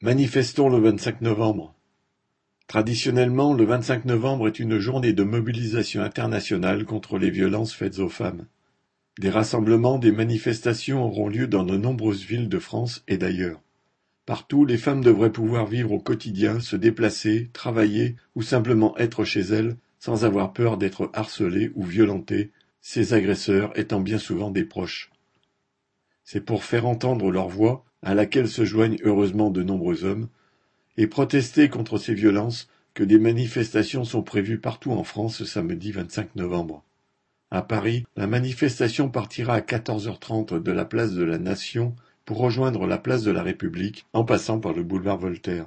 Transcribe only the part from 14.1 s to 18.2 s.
Partout, les femmes devraient pouvoir vivre au quotidien, se déplacer, travailler